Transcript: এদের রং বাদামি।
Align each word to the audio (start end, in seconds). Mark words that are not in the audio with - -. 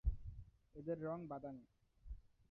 এদের 0.75 0.97
রং 1.03 1.19
বাদামি। 1.27 1.65